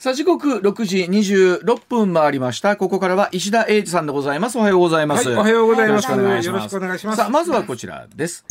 [0.00, 2.78] さあ時刻6時26分回りました。
[2.78, 4.56] ここからは石田英二さんでございます。
[4.56, 6.10] おはようございます、はい、おはようございます。
[6.10, 6.56] よろしくお願いします。
[6.56, 7.16] よろしくお願いします。
[7.18, 8.46] さあまずはこちらです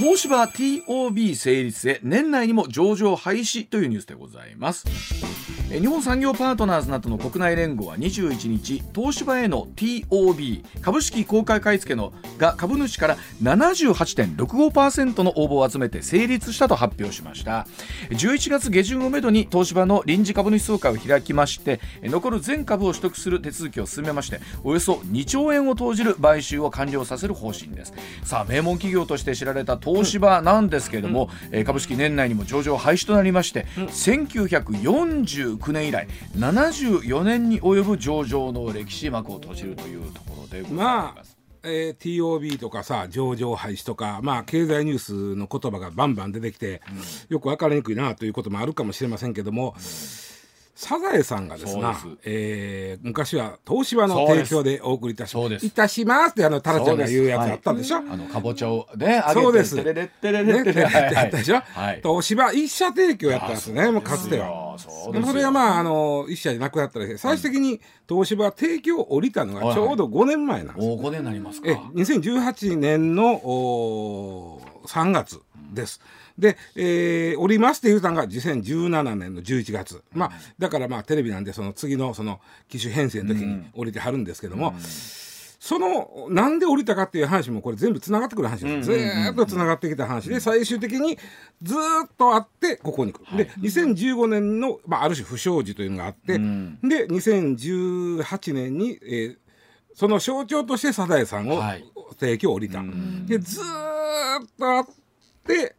[0.00, 4.86] 東芝 TOB 成立へ年内にも上場廃止というニュースでございます。
[5.68, 17.68] 日本産業パートナーズなどの国内連合は21日東芝への TOB 株式公開買い付けのが株主から78.65%の応募を集めて成立したと発表しました。
[18.10, 27.92] 11月下旬をめどに東芝の臨時株主総会を開きまして残る全株を取得する手続きを進めましておよそ2兆円を投じる買収を完了させる方針です。
[28.24, 46.80] さあ名門企業として知られた東芝なんですけれども、えー株式年内にも上場廃止となりまして、1949年以来74年に及ぶ上場の歴史幕を閉じるというところでございまあます。、えー TOB とかさ上場廃止とかまあ経済ニュースの言葉がバンバン出てきて、
[47.28, 49.74] よく分かりにくいなということもあるかもしれませんけども、
[50.82, 57.98] サザエさんがですなそうですえー昔は東芝の提供でお送りいたしそうですいたしますってあのタラちゃんが言うやつあったでしょ？
[57.98, 64.74] あのかぼちゃをねそうですテレレッテレレね、ッテレはいやったでしょ、はい東芝一社提供やったんですね、もうかつては。
[64.78, 70.86] そうでそれがまああの一社でなくなったら最終的に東芝は提供を降りたのがちょうど5年前なんです。
[70.88, 75.40] もう5年になりますかえ2018年のおー3月
[75.72, 76.00] です。
[76.38, 91.18] で、えー、降りますって言うたのが2017年の11月、まあだからまあテレビなんでその次のその機種編成の時に降りてはるんですけども、そのなんで降りたかっていう話もこれ全部つながってくる話です、ずーっとつながってきた話で最終的に
[91.62, 96.38] ずーっとあってここに来る、で2015年の、まあ、ある種不祥事というのがあって、で
[97.08, 99.36] 2018年に、えー
[99.92, 101.84] その象徴としてサザエさんをはい。
[102.18, 102.82] 提供を降りた、
[103.26, 103.66] でずーっ
[104.58, 104.86] とあっ
[105.46, 105.76] て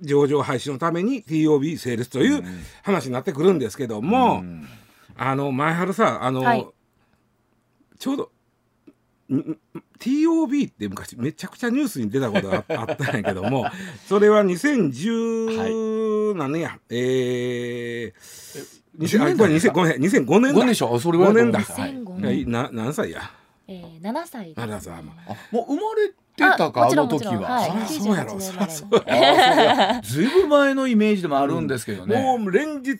[0.00, 2.42] 上場廃止のために TOB 成立という
[2.82, 4.44] 話になってくるんですけども、
[5.16, 6.66] あの前春さあの、はい。
[7.98, 8.30] ちょうど
[9.30, 9.58] んん
[10.00, 13.64] TOB って昔めちゃくちゃニュースに出たことがあ あったんやけども
[14.08, 20.50] それは2010何年や、えー、2000あごめん2000ごめん2005年だ。
[20.52, 20.98] 5年でしょ？
[20.98, 21.60] それぐらい5年だ。
[21.60, 22.46] はい2005いや年、い。
[22.46, 23.30] な何歳や？
[23.68, 24.46] えー、7歳。
[24.48, 25.36] です、なるほどまあ。
[25.52, 28.34] もう生まれてたかあの時は、はい、そうやろ。
[28.34, 32.96] 98そ年ら生まれのずいぶん前のイメージでもあるんですけどね、もう連日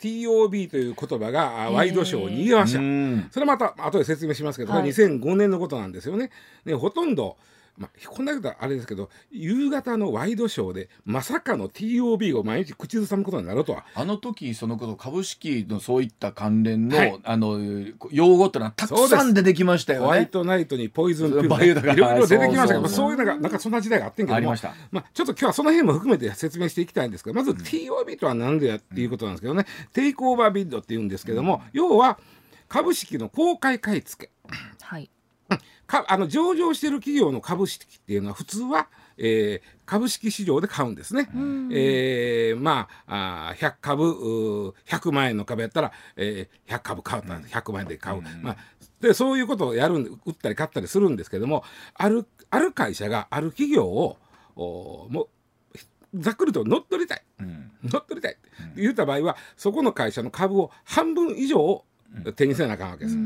[0.00, 2.80] TOB という言葉があワイドショーをにぎわした。
[2.80, 3.28] うん。
[3.30, 4.88] それまた後で説明しますけど、はい。
[4.88, 6.30] 2005年のことなんですよね。
[6.64, 7.36] でほとんど、
[7.78, 13.84] まあ、こんなことはあれですけど夕方のワイドショーでまさかの TOB を毎日口ずさむことになるとは。
[13.94, 17.20] あの時そのこと株式のそういった関連の,、はい。
[17.24, 17.58] あの
[18.10, 20.04] 用語ってのはたくさん出てきましたよね。
[20.04, 22.96] ホワイトナイトにポイズンピル、バイオだからいろいろ出てきましたけどそうそうそう。
[22.96, 24.36] そういうのがなんかそんな時代があってんけども。
[24.36, 24.74] ありました。
[24.90, 32.18] まあ、ちょっと今日はその辺も含めて説明していきたいんですけどまず TOB とは何でやっていうことなんですけどね、テイクオーバービッドっていうんですけども、要は
[32.68, 34.30] 株式の公開買い付け。
[34.80, 35.10] はい
[35.86, 41.28] かあの上場している企業の株式っていうのは普通は、えー株式市場で買うんですね。
[41.72, 48.56] えーまああー100株うー100万円の株やったら、えー100株買ったら100万円で買う、まあ、
[49.00, 51.62] でそういうことをやるんで売ったり買ったりするんですけども
[51.94, 54.16] あるある会社がある企業を
[54.56, 55.28] おもう
[56.14, 57.22] ざっくりと乗っ取りたい。
[57.40, 57.70] うん。
[57.84, 61.84] 乗っ取りたいって言った場合はそこの会社の株を半分以上を
[62.36, 63.16] 手にせなあかんわけです。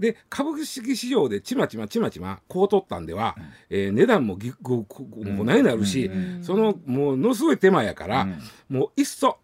[0.00, 3.36] で株式市場でちまちまちまちまこう取ったんでは、
[3.68, 6.10] えー値段もぎごごごごないなるし、
[6.42, 8.26] そのものすごい手間やから、
[8.68, 9.38] もういっそ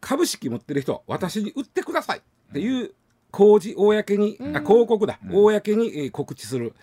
[0.00, 2.22] 株式持ってる人私に売ってくださいっ
[2.52, 2.92] ていう
[3.30, 6.74] 公示公に、あ広告だ、公に、えー告知する、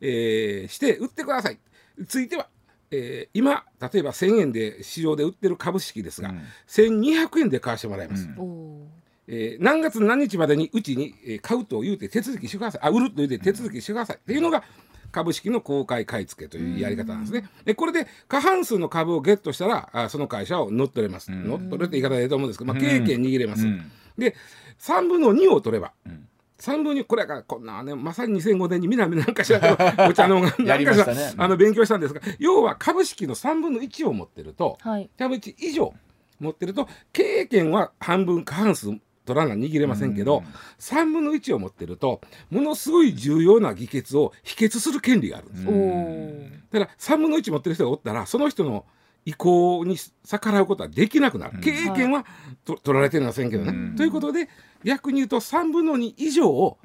[0.00, 1.58] えーして売ってください。
[2.06, 2.48] ついては、
[2.90, 6.32] えー今例えば1,000円で市場で売ってる株式ですが、
[6.66, 8.28] 1,200円で買わしてもらいます。
[8.38, 8.88] おお
[9.28, 12.80] えー何月何日までにうちに、えー買うと言うて手続きしてください。
[12.82, 14.16] あ売ると言うて手続きしてください。
[14.16, 14.64] っていうのが
[15.12, 17.48] 株式の公開買い付けというやり方なんですね。
[17.64, 21.30] でこれで過半数の株をゲットしたらあその会社を乗っ取れます。
[21.30, 23.66] 乗っ取るって言い方でいいと思うんですけど、まあ、経営権握れます。
[23.66, 23.90] うん。
[24.16, 24.34] で
[24.80, 26.28] 3分の2を取れば、ん。
[26.58, 29.60] 3分にこれがこんなねまさに2005年に南なんかしら
[30.08, 31.32] お茶のがやりましたね。
[31.36, 35.08] あの勉強したんですが要は株式の3分の1を持ってると、はい。
[35.18, 35.94] 株1以上
[36.40, 38.90] 持ってると経営権は半分過半数
[39.28, 40.42] 取らな握れませんけど、
[40.80, 42.20] 3分の1を持ってると
[42.50, 48.86] ものすごい重要な議決を否決する権利があるんです、おおだから3分の1持ってる人がおったらその人の
[49.24, 52.24] 意向に逆らうことはできなくなる、経営権は
[52.64, 53.96] と取られてませんけどね。
[53.96, 54.48] ということで
[54.82, 56.78] 逆に言うと3分の2以上を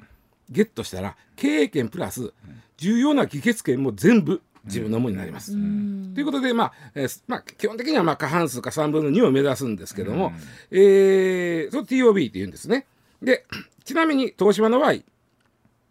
[0.50, 2.32] ゲットしたら経営権プラス
[2.76, 5.52] 重要な議決権も全部自分のものになります。
[5.52, 6.12] うん。
[6.14, 10.34] ということで、まあえーすまあ、基本的にはまあ過半数か3分の2を目指すんですけども、うん。
[10.70, 12.86] えー、その TOB って言うんですね。
[13.22, 13.44] で
[13.84, 14.92] ちなみに東芝の場合、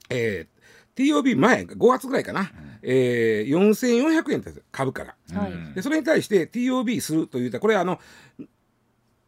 [0.09, 0.53] えー
[0.95, 2.51] TOB 前5月ぐらいかな、
[2.83, 5.15] えー、4400円です株価が。
[5.33, 5.51] はい。
[5.51, 7.99] うんでそれに対して TOB するというとこれはあの、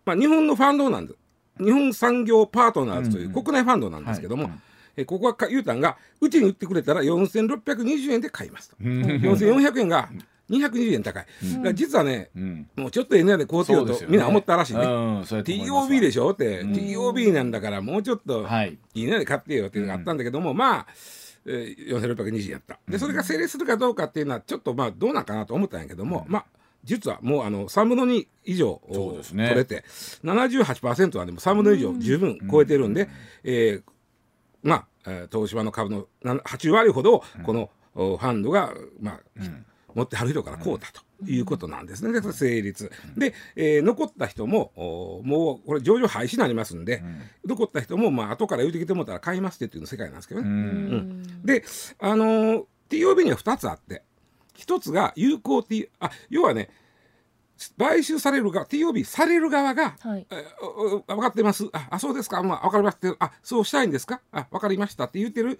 [0.06, 4.54] まあ、日本のファンドなんです日本産業パートナーズという国内ファンドなんですけども、はい
[4.98, 9.02] えーここはかゆうたんがうちに売ってくれたら4620円で買いますと、うん。
[9.04, 10.10] 4400円が
[10.50, 12.70] 220円高い、だから実はねうん。
[12.76, 16.72] もうちょっと NR で買うてようと、みんな思ったらしいね、うん TOB でしょって、うん。
[16.74, 18.78] TOB なんだからもうちょっとはい。
[18.94, 20.88] いいねで買ってよっていうのがあったんだけども、まあ、
[21.48, 22.80] えー、4620円やった。
[22.88, 26.46] でそれが成立するかどうかっていうのはちょっとまあどうなんかなと思ったんやけども、まあ
[26.84, 29.48] 実はもうあの3分の2以上そうですね。
[29.48, 29.84] 取れて、
[30.24, 33.10] 78%はでも3分の2以上十分超えてるんで、
[33.44, 33.95] えー
[34.66, 39.20] まあ、えー東芝の株の7 8割ほどこの、おファンドが、まあ
[39.94, 41.02] 持ってはる人からこうだと
[41.32, 42.92] いうことなんですね、成立。
[43.18, 47.02] で、えー残った人もおもうこれ上場廃止になりますんで、
[47.46, 50.48] 残った人もまあ後から言うてきてもらったら買いますってっていうの世界なんですけどね。
[50.50, 50.56] うん。
[50.56, 50.62] う
[50.98, 51.46] ん。
[51.46, 51.64] で、
[52.00, 54.04] あのー TOB には2つあって
[54.58, 56.70] 1つが有効 T あ要はね
[57.78, 60.28] 買収される側 TOB される側がはい。
[61.08, 61.66] 分かってます。
[61.74, 64.22] ああそうですか、まあ、分かりましたあそうしたいんですか。
[64.32, 65.58] あ分かりましたって言ってる、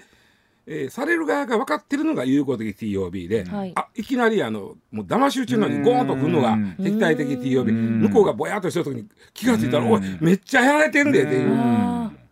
[0.68, 3.72] えーされる側が分かってるのが有効的 TOB で、はい。
[3.76, 8.02] あいきなりあのもう騙し討ちのようにゴーンとくるのがうん敵対的 TOB うん。
[8.02, 9.92] 向こうがぼやっとしてる時に気が付いたら「うん。
[9.94, 11.50] おいめっちゃやられてんで」っていう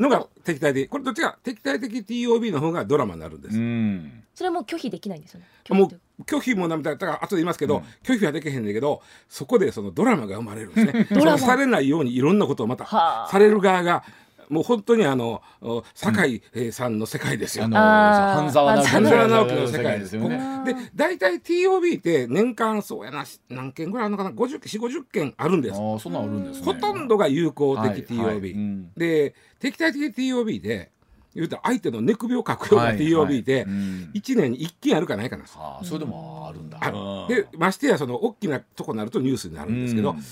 [0.04, 0.88] のが敵対的。
[0.88, 3.58] これどっちが敵対的 TOB の方がドラマになるんです。
[3.58, 3.62] う。
[3.62, 4.24] ん。
[4.36, 5.48] それも拒否できないんですよね。
[5.70, 11.38] もう拒否もなみたいなだから後で言いますけど、拒否はできへんだけどそこでそのドラマが生まれるんですね。
[11.38, 13.28] されないようにいろんなことをまたはあ。
[13.30, 14.04] される側が
[14.50, 17.66] もう本当にあのお酒井えーさんの世界ですよ。
[17.66, 20.40] あの半沢直樹の世界ですすよね。
[20.66, 25.80] で大体 TOB って年間そうやなし何件ぐらいあるのかな？50 4 5 0件あるんです。
[25.80, 26.66] ああそんなんあるんですね。
[26.66, 28.52] ほとんどが有効的はい TOB、はい。
[28.52, 28.92] うん。
[28.96, 30.92] で敵対的 TOB で
[31.36, 34.12] 言うたら相手の寝首をかくようなはい TOB ではいうん。
[34.14, 35.58] 1年に1件あるかないかなんです。
[35.60, 36.80] ああそれでもあるんだ。
[37.28, 40.24] でましてやその大きなとこになるとニュースになるんですけど、うん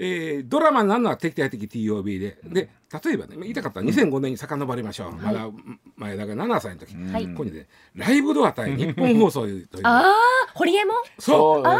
[0.00, 2.68] えードラマになるのは敵対的 TOB で、で
[3.04, 5.48] 例えばね言いたかったら2005年に遡りましょう、まだ
[5.96, 7.12] 前田が7歳の時、うん。
[7.12, 10.14] はいここにねライブドア対日本放送という ああ
[10.54, 10.92] 堀江も？
[11.18, 11.64] そう。
[11.64, 11.76] そう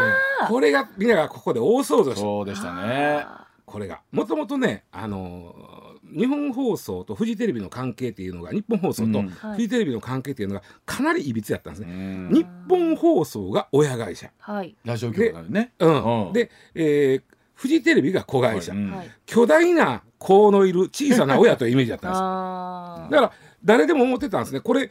[0.47, 2.21] これがみんながここで大騒動して。
[2.21, 3.25] そうでしたね。
[3.65, 4.01] これが。
[4.11, 9.29] もともとねあのー日本放送とフジテレビの関係っていうのが日本放送とうん。
[9.29, 12.29] フジテレビの関係っていうのがかなりいびつやったんですうね、ん。
[12.33, 14.75] 日本放送が親会社、はい。
[14.83, 15.71] ラジオ局だよね。
[15.77, 16.27] うん。
[16.27, 16.33] うん。
[16.33, 17.23] で、えー
[17.59, 18.91] フジテレビが子会社、うん。
[18.91, 19.11] はい。
[19.25, 23.31] 巨大な子のいる小さな親というイメージだったんですあだから
[23.65, 24.61] 誰でも思ってたんですね。
[24.61, 24.89] これ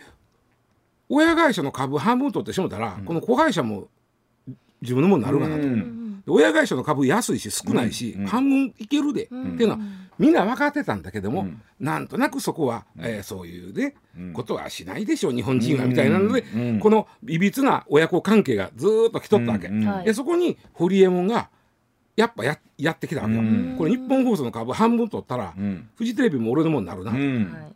[1.08, 3.88] 親会社の株半分取ってしもたら、この子会社も
[4.82, 6.22] 自分のものになるかなと、うん。
[6.26, 8.20] 親会社の株安いし少ないし、うん。
[8.20, 8.26] うん。
[8.26, 9.54] 半分いけるで、うん。
[9.54, 9.80] っていうのは
[10.18, 11.62] みんな分かってたんだけども、うん。
[11.80, 14.32] なんとなくそこは、えーそういうね、うん。
[14.34, 16.60] ことはしないでしょう日本人はみたいなので、うん。
[16.60, 16.80] うん。
[16.80, 19.82] このいびつな親子関係がずーっと来とったわけ、うん。
[19.82, 19.88] うん。
[19.88, 20.04] はい。
[20.04, 21.48] でそこに堀エモ門が
[22.18, 23.76] やっぱややってきたわけよ、うん。
[23.78, 25.88] これ日本放送の株半分取ったら、うん。
[25.94, 27.52] フジテレビも俺のもんになるな、うん。
[27.52, 27.74] はい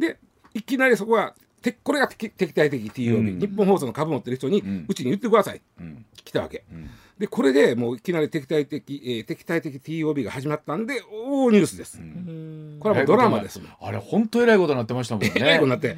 [0.00, 0.18] で
[0.54, 3.38] いきなりそこはてこれが敵敵対的 TOB、うん。
[3.38, 5.60] 日本放送の株持ってる人に、ううんちに言ってください。
[5.78, 6.06] うん。
[6.24, 6.64] 来たわけ。
[6.72, 6.88] うん。
[7.18, 12.78] でこれでもういきなり敵対的、えー敵対的 TOB が始まったんで大ニュースです、うん。
[12.80, 13.68] これはもうドラマですもん。
[13.82, 15.32] あれ本当えらいことになってましたもんね。
[15.36, 15.94] ええことになって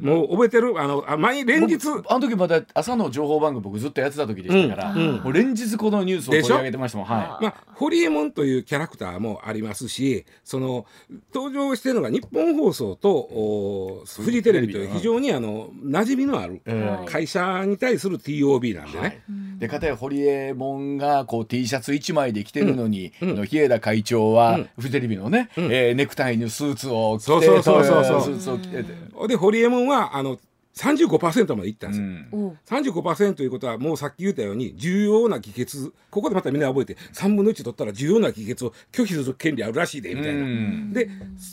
[0.00, 0.80] もう覚えてる？
[0.80, 1.78] あのあ毎連日。
[1.86, 4.98] 僕あの時まだ朝の情報番組僕ずっとやってた時でしたから、うん。
[4.98, 5.22] うん。
[5.22, 7.06] もう連日このニュースを取り上げてましたもん。
[7.06, 10.86] はまあ、ホリエモンというキャラクターもありますしその
[11.34, 16.60] 登場しているのが日本放送とおフジテレビという非常にあの馴染みのある
[17.06, 19.20] 会社に対する TOB なんでね、はい。
[19.58, 23.28] で片や堀江門がこう T シャツ1枚で着てるのに、うん。
[23.30, 23.36] うん。
[23.36, 24.68] あの日枝会長はうん。
[24.78, 25.64] フジテレビのね、うん。
[25.72, 28.92] えーネクタイにスーツを着てそうそうそうそうスーツを着てて、
[29.28, 30.38] でホリエはあの
[30.76, 32.06] 35%までいったんですよ。
[32.06, 32.28] うん。
[32.32, 32.58] おう。
[32.66, 40.40] 35%ということはもうさっき言ったように重要な議決ここでまたみんな覚えて3分の1取ったら重要な議決を拒否する権利あるらしいでみたいな。
[40.42, 40.92] うん。
[40.92, 41.08] で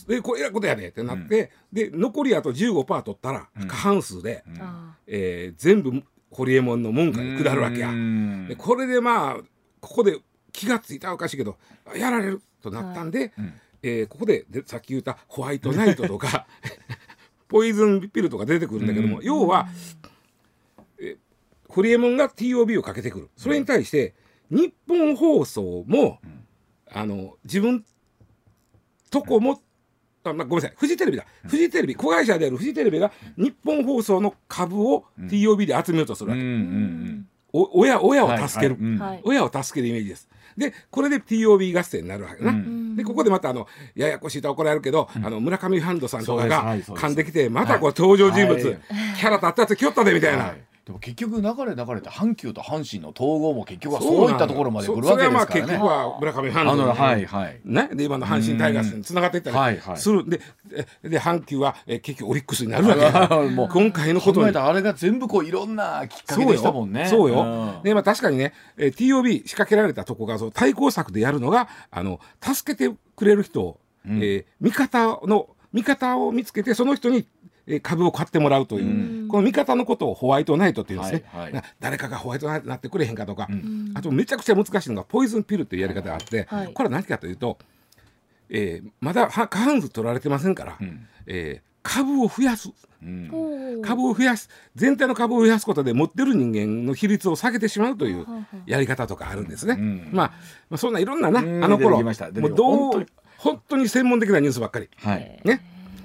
[0.07, 7.89] でこれえらいことやでってなって、で残りあと15%取ったら過半数で、あえー全部ホリエモンの門下に下るわけや。
[7.89, 8.47] うん。
[8.49, 9.43] でこれでまあ
[9.79, 10.19] ここで
[10.51, 11.57] 気がついたらおかしいけど
[11.95, 13.53] やられるとなったんで、うん。
[13.83, 16.45] えーここででさっき言ったホワイトナイトとか
[17.53, 19.23] ポイズンピルとか出てくるんだけども、うん。
[19.23, 19.67] 要は、
[20.99, 21.17] え
[21.69, 23.29] ホリエモンが TOB をかけてくる。
[23.37, 24.15] それに対して
[24.49, 26.19] 日本放送も、
[26.91, 27.85] あの自分
[29.11, 29.61] とこも、
[30.23, 30.73] あまあ、ごめんなさい。
[30.75, 36.41] フジテレビだ、フジテレビ子会社であるフジテレビが日本放送の株を TOB で集めようとするわけ、
[37.53, 38.93] 親親を助ける、はいはい。
[38.93, 38.99] うん。
[38.99, 40.27] はい親を助けるイメージです。
[40.57, 42.49] でこれで TOB 合戦になるわけな。
[42.49, 48.77] うんでここでまたあのややこしいと怒られるけど、あの村上ファンドさんとかが噛んできてまたこれ登場人物、はい。
[49.17, 50.53] キャラ立ったやつ来よったでみたいな。
[50.83, 55.85] はいでも結局流れ流れて阪急と阪神の統合も結局はそういったところまで来るわけですからそそれはまあ結ね局。
[55.85, 57.61] は村上ファンドあののはいはい。
[57.63, 60.41] ね、で今の阪神タイガースにつながっていったりはいはいする、で
[61.01, 67.07] でで阪急はえ結局オリックスになるわけやもう今回のことに考えたらあれが全部こういろんなきっかけでしたもんね。
[67.07, 67.45] そうよ。
[67.45, 77.25] んで、まあ確かにね、えー TOB 仕掛けられたとこが、そう対抗策でやるのが、あの、助けてくれる人を、うんえー味方の、味方を見つけて、その人に、えー
[77.81, 79.27] 株を買ってもらうという、うん。
[79.27, 81.23] この味方のことをホワイトナイトっていうんですね。
[81.31, 81.53] はいはい。
[81.53, 83.91] な誰かがホワイトナイトになってくれへんかとか、うん。
[83.95, 86.73] あとめちゃくちゃ難しいのがポイズンピルっていうやり方があって、はい。
[86.73, 87.57] これは何かというと、
[88.49, 91.07] えーまだは過半数取られてませんから、うん。
[91.27, 92.69] えー株を増やす。
[93.03, 93.81] うん。
[93.83, 94.49] 株を増やす。
[94.73, 98.25] 全体の株を増やすことで持ってる人間の比率を下げてしまうという
[98.65, 99.75] やり方とかあるんですね。
[99.77, 100.09] うん。
[100.13, 100.27] まあ、
[100.69, 101.59] まあそんないろんななあうん。
[101.59, 103.05] の頃もうどう本当に。
[103.37, 104.89] 本当に専門的なニュースばっかり。
[104.95, 105.41] はい。
[105.43, 105.61] ね。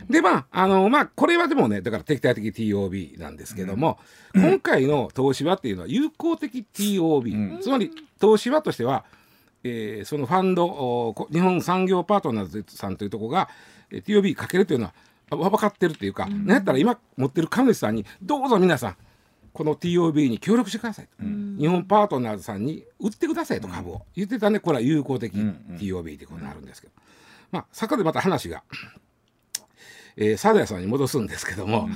[0.09, 3.99] でまああのまあこれはでもねだから敵対的 TOB なんですけども、
[4.35, 7.61] 今回の東芝っていうのは友好的 TOB、うん。
[7.61, 9.05] つまり東芝としては、
[9.65, 13.49] えーそのファンド日本産業パートナーズさんというところが
[13.91, 14.95] えー TOB かけるというのは
[15.31, 18.97] あわかってるっていうか、なんやったら今持ってる神主さんにどうぞ皆さん
[19.53, 21.57] この TOB に協力してくださいと、ん。
[21.59, 24.03] 日本パートナーズさんに売ってくださいと株を。
[24.15, 25.77] 言ってたんでこれは友好的うんうん。
[25.77, 26.93] TOB ってことになるんですけど、
[27.51, 28.63] まあ坂でまた話が、
[30.21, 31.89] えー、サダヤさんに戻すんですけども、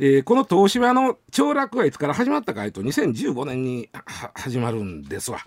[0.00, 5.38] えーこの東芝の凋落はいつから始まったかというと2015年には始まるんですわ。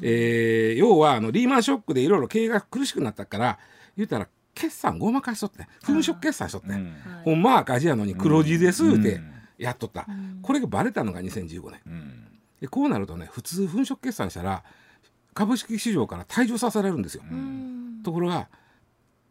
[0.00, 3.58] えー要はあのリーマンショックでいろいろ経営が苦しくなったから
[3.96, 6.74] 言うたら決算ごまかしとって粉飾決算しとって、うん。
[6.74, 6.84] はい
[7.24, 10.40] ほんまは赤字やのに黒字です言うてうんやっとった、ん。
[10.42, 11.80] これがバレたのが2015年。
[11.86, 12.12] うん。
[12.60, 14.62] でこうなるとね普通粉飾決算したら
[15.34, 18.00] 株式市場から退場させられるんですよ、うん。
[18.04, 18.48] ところが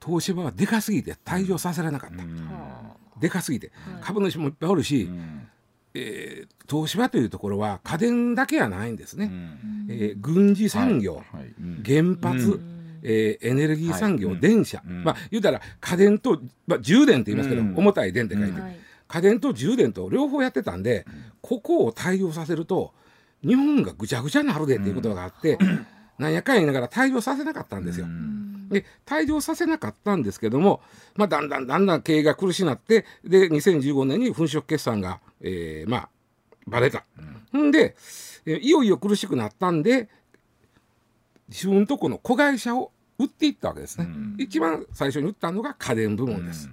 [0.04, 2.36] 東芝はでかすぎて退場させられなかった、うん。
[2.48, 3.72] はでかすぎて。
[3.92, 4.02] はい。
[4.02, 5.48] 株主もいっぱいおるし、うん。
[5.94, 9.88] えー東芝というところは家電だけやないんですね、うん。
[9.90, 11.38] えー軍事産業、はい。
[11.38, 11.54] はい。
[11.60, 12.18] うん。
[12.22, 13.00] 原発、うん。
[13.04, 15.04] えーエネルギー産業、電車、うん。
[15.04, 17.78] まあ言うたら家電と、まあ、充電って言いますけど、うん。
[17.78, 18.62] 重たい電って書いて、
[19.08, 21.06] 家電と充電と両方やってたんで、
[21.42, 22.94] ここを対応させると
[23.46, 25.58] 日本がぐちゃぐちゃになるでっていうことがあって、
[26.18, 28.08] なんやかんや言いながら対応させなかったんですよ。
[28.74, 30.82] うんで対応させなかったんですけども、
[31.16, 36.10] まあ、だんだんだんだん経営が苦しくなってで2015年に粉飾決算が、えーまあ
[36.66, 37.04] バレた。
[37.58, 37.96] んで、
[38.46, 40.10] えーいよいよ苦しくなったんで
[41.50, 44.06] 自分とこの子会社を売っていったわけですね。
[44.06, 46.70] うん一番最初に売ったのが家電部門です。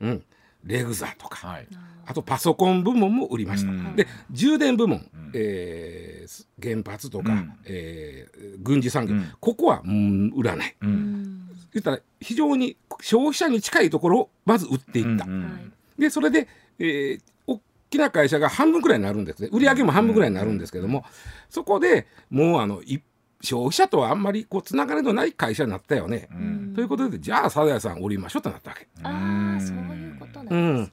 [0.00, 0.24] うん、
[0.64, 1.66] レグザとか、はい。
[2.06, 3.70] あとパソコン部門も売りました。
[3.70, 3.96] うん。
[3.96, 5.10] で充電部門、ん。
[5.34, 7.52] えー原発とか、うん。
[7.64, 9.32] えー軍事産業、うん。
[9.40, 10.76] ここは、うん、売らない。
[10.82, 10.92] ううん。
[10.92, 15.24] ん言ったら非常に消費者に近いところをまず売っていった。
[15.24, 16.00] うんはい。
[16.00, 16.48] でそれで、
[16.78, 17.60] えー大
[17.92, 19.48] きな会社が半分くらいになるんですね。
[19.50, 21.04] 売上も半分くらいになるんですけども、
[21.48, 23.00] そこでもうあのい
[23.40, 26.28] 消費者とはあんまりこうつながりのない会社になったよね。
[26.32, 28.86] うんということでじゃあサザエさん売りましょうとなったわけ。
[29.02, 30.92] ああそういうことなんで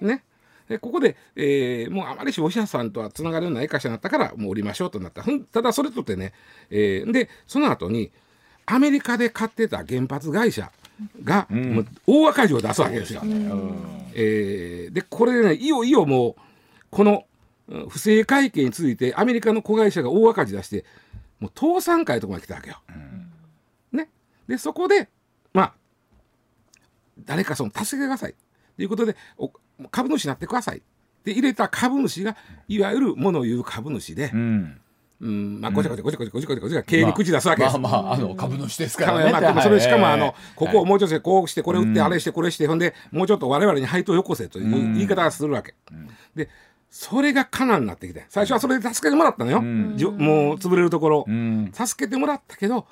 [0.00, 0.24] ねね。
[0.68, 6.32] でここで、えーもうあまり消費者さんとはつながりのない会社になったからもう売りましょうとなったただそれとってね、
[6.70, 8.10] えーでその後に
[8.64, 10.70] アメリカで買ってた原発会社
[11.24, 13.22] が、んもう大赤字を出すわけですよ。
[13.24, 13.74] うん
[14.14, 16.34] えーでこれでねいよいよもう
[16.90, 17.24] この
[17.68, 20.84] うん不正会計についてアメリカの子会社が大赤字出して
[21.42, 22.80] もう倒産会とかまで来たわけよ。
[23.90, 24.08] ね、
[24.46, 25.08] でそこで
[25.52, 25.72] まあ
[27.18, 28.34] 誰かその助けてください。
[28.76, 29.50] ということでお
[29.90, 30.82] 株主になってください。
[31.24, 32.36] で入れた株主が
[32.68, 34.80] いわゆる物を言う株主で、うん。
[35.20, 37.78] うんまあ、ごちゃごちゃごちゃごちゃごちゃごちゃごちゃ経営に口出すわけです。
[37.78, 39.32] まあまああの株主ですからね。
[39.32, 42.06] まあそれしかもあの、はいここをもうちょっとこうしてこれ打ってうん。
[42.06, 44.94] あれしてこれして、ほんでもうちょっと我々に配当よこせといううん。
[44.94, 45.74] 言い方がするわけ、
[46.34, 46.48] で
[46.94, 49.96] それがカナになってきて最初はそれで助けてもらったのよ、うん。
[50.18, 51.72] もう潰れるところ、うん。
[51.72, 52.86] 助けてもらったけど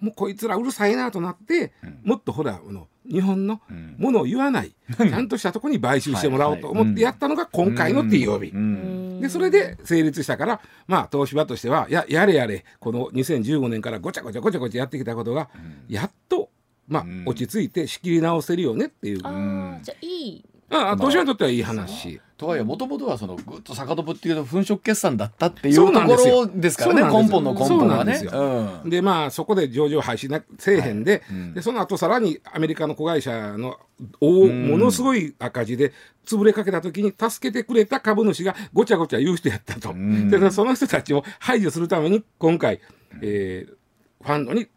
[0.00, 3.94] もうこいつらうるさいなとなって、もっとほらあの日本のん。
[3.98, 9.20] ものを言わない、ちゃんとしたところに買収してもらおうと思ってやったのが今回の TOB、うん。
[9.20, 15.50] でそれで成立したからまあ東芝としてはややれやれこの2015年からごちゃごちゃごちゃごちゃやってきたことが、
[15.88, 16.48] やっと
[16.88, 17.24] まあうん。
[17.26, 22.20] 落ち着いて仕切り直せるよねっていう、ああじゃあいいあ投資家にとってはいい話。
[22.38, 28.20] とはいえもともとはそのぐっと遡っていうと粉飾決算だったっていうところですからね根本の根本はね。
[28.84, 31.38] うん、でまあそこで上場廃止なせえへんではい。
[31.38, 33.78] うん、でその後さらにアメリカの子会社の
[34.20, 35.92] 大ものすごい赤字で
[36.26, 39.94] 潰れかけた時に助けてくれた株主がごちゃごちゃ言う人やったと。
[39.94, 42.80] でその人たちを排除するために今回、
[43.20, 44.68] えー、ファンドに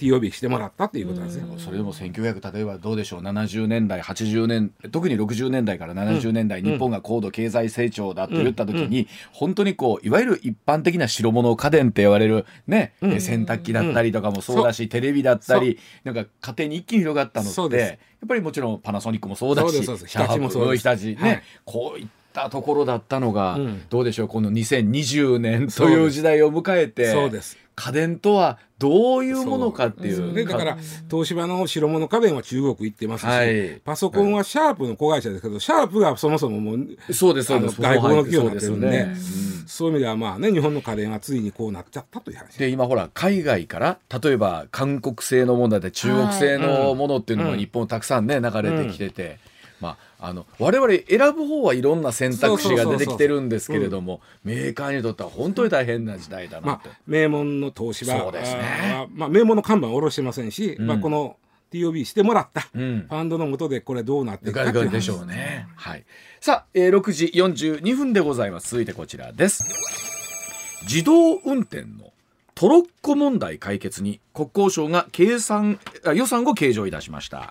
[0.00, 1.44] TOB してもらったっていうことなんですね。
[1.58, 3.20] それでも1900例えばどうでしょう。
[3.20, 17.86] 70年代80年特に60年代から70年代、うん、日本が高度経済成長だと言った時に、うん、本当にこういわゆる一般的な白物家電って言われるね、うん、洗濯機だったりとかもそうだし、テレビだったりなんか家庭に一気に広がったのってや
[18.26, 23.58] っぱりもちろんパナソニックもそうだしシャープもそう日立ね、はい、こういったところだったのが、
[23.88, 27.58] どうでしょうこの2020年という時代を迎えてそうです。
[27.80, 30.34] 家電とはどういうものかっていう。
[30.34, 30.78] ね、だから
[31.10, 36.74] 東芝の白物家電は中国行ってますし、はい、パソコンはシャープの子会社ですけど、シャープがそもそもも
[37.08, 37.80] うそうですそうです。
[37.80, 39.16] 外国の企業になってるんで、ね、
[39.66, 49.38] そういう意味ではまあね日本の家電はついにこうなっちゃったという話で今ほら海外から例えば韓国製のものだって中国製のものっていうのも日本たくさんね流れてきてて。
[49.80, 59.08] まあ、あの我々選ぶ方はいろんな選択肢が出てきてるんですけれどもメーカーにとっては本当に大変な時代だなと、まあ、名門の投資はそうですね。
[59.14, 61.36] まあ、名門の看板下ろしてませんし、うん、まあ、この
[61.72, 65.68] TOB してもらったファンドのもとでこれどうなっていくかでしょうね。
[65.76, 66.04] はい、
[66.40, 68.70] さあ、えー、6時42分でございます。
[68.70, 69.64] 続いてこちらです。
[70.82, 72.12] 自動運転の
[72.54, 75.78] トロッコ問題解決に国交省が計算
[76.14, 77.50] 予算を計上いたしました。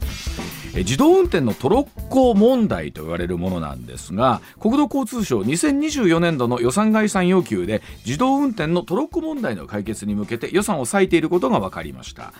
[0.75, 12.33] 自動運転のトロッコ問題と言われるものなんですが国土交通省2024年度の予算概算要求で自動運転のトロッコ問題の解決に向けて予算を割いていることが分かりました。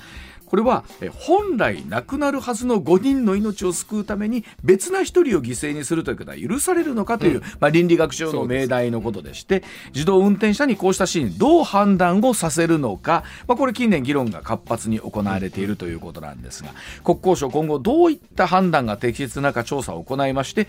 [0.50, 9.64] これは本来亡くなるはずの5人の命を救うために別な1人を犠牲にするということは許されるのかという、うん、まあ、倫理学上の命題のことでして
[9.94, 16.72] 自動運転車にこうしたシーンどう判断をさせるのか、まあ、これ近年議論が活発に行われているということなんですが
[17.04, 20.68] 国交省今後どういった判断が適切なか調査を行いまして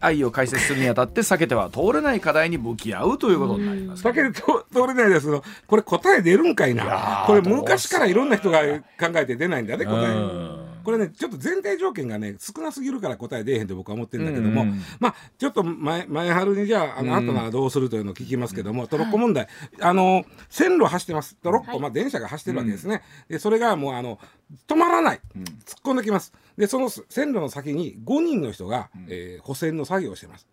[0.00, 5.28] AI を解説するにあたって避けては通れない課題に向き合うということになります、避けると通れないです
[5.66, 7.24] これ答え出るんかいな。
[7.26, 10.68] これ昔からいろんな人が考えて出ないんだね答え。
[10.88, 14.68] これねちょっと前提条件がね少なすぎるから答え出えへんと僕は思ってるんだけども、うん。
[14.68, 21.36] うん、まあちょっと前前春にじゃああの後ならどうするというのを聞きますけども、うん、トロッコ問題、はい、あの線路走ってます。
[21.36, 24.18] トロッコ、はい、まあ電車が走ってるわけですね、うん、でそれがもうあの
[24.66, 25.20] 止まらない、
[25.66, 26.32] 突っ込んできます。
[26.56, 30.48] でその線路の先に5人の人が、うん、えー、補線の作業をしてます、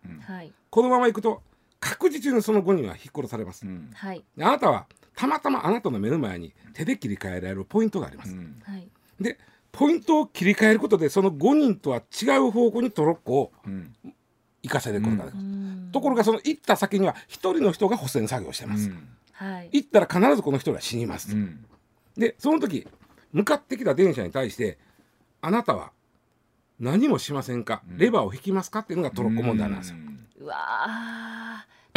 [0.68, 1.42] このまま行くと
[1.80, 4.86] 確実にその5人は引っ殺されます、あなたは
[5.16, 8.36] たまたまあなたの目の前に手で切り替えられるポイントがあります、
[9.18, 9.38] で
[9.72, 13.52] ポイントを切り替えることでその5人とは違う方向にトロッコを
[14.62, 19.08] 行かせてくるから、うん、ところがその行った先には1人の人が補選作業してます、うん、
[19.72, 21.64] 行ったら必ずこの人が死にます、うん、
[22.16, 22.86] でその時
[23.32, 24.78] 向かってきた電車に対して
[25.40, 25.92] あなたは
[26.78, 28.80] 何もしませんか、レバーを引きますか？
[28.80, 29.96] っていうのがトロッコ問題なんですよ。
[30.40, 30.56] うわ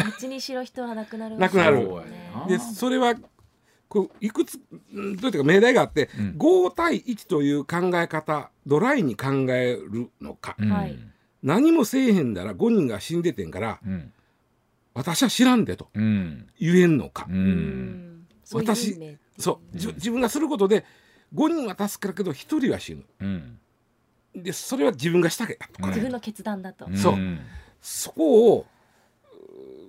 [0.03, 1.87] どっちにしろ人はなくなる、なくなる。
[2.47, 3.15] でそれは
[3.89, 4.59] こういくつど
[4.93, 14.13] ういうか命題があって、うん、5対1という考え方ドライに考えるのか、うん、何もせえへんだら5人が死んでてんから、うん、
[14.93, 17.27] 私は知らんでと言えんのか、
[18.53, 20.85] 私そう自分がすることで
[21.33, 23.03] 5人は助かるけど1人は死ぬ、
[24.35, 27.15] でそれは自分がしたけとか、ね、自分の決断だと、そう。
[27.81, 28.65] そこを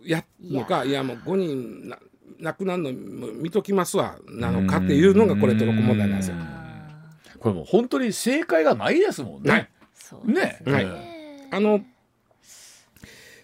[0.05, 1.95] やるのかいやもう5人
[2.39, 2.93] なくなるの
[3.33, 6.37] 見ときますわなのかっていうのがこれトロッコ問題なんですよ。
[7.39, 9.71] これもう本当に正解がないですもんね。
[10.25, 10.87] ね、はい、
[11.53, 11.81] あの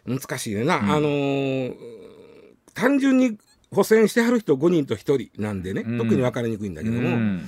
[0.07, 1.75] 難しいな、うん、あのー、
[2.75, 3.39] 単純に
[3.71, 7.45] 補選してはる人5人と1人なんでね、うん、特に分かりにくいんだけども、うん、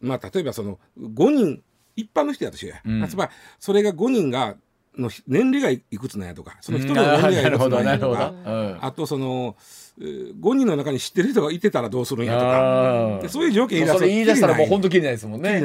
[0.00, 1.62] まあ例えばその5人
[1.96, 4.56] 一般の人やとしようや、うん、つまりそれが5人が
[4.96, 8.32] の年齢がいくつなんやとかその1人の年齢がいくつなんやとか、
[8.80, 9.56] あとその。
[9.96, 13.28] 5人の中に知ってる人がいてたらどうするんやとか。
[13.28, 15.60] そういう条件言い出す言い出したらもう本当きりないですもんね。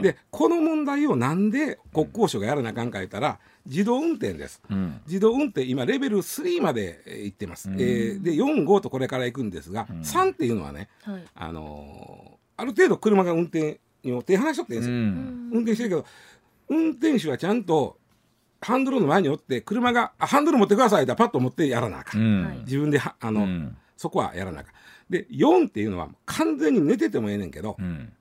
[0.00, 16.04] でこの問題をなんで国交省がやらなあかんか言ったら自動運転です、うん、自動運転今レベル3までいってます、うん、えー、で45とこれから行くんですが、うん、3っていうのはね、はい、あのー、ある程度車が運転を手離しとってんですよ、うん、運転してるけど
[16.68, 17.98] 運転手はちゃんと
[18.60, 24.74] ハンドルの前におって車が「ハンドル持ってください」ってパッと持ってやらなあかん、うん、自分であの、うん、そこはやらなあかん。
[25.10, 28.12] で4っていうのは完全に寝ててもええねんけど、うん、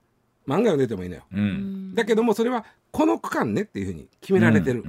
[0.48, 1.24] 漫画読んでてもいいのよ。
[1.34, 1.96] うん。
[1.96, 4.84] だけどもそれはこの区間ねっていうふうに決められてる